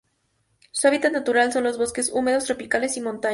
Su 0.71 0.87
hábitat 0.87 1.11
natural 1.13 1.53
son 1.53 1.63
los 1.63 1.77
bosques 1.77 2.09
húmedos 2.11 2.45
tropicales 2.45 2.99
montanos. 2.99 3.29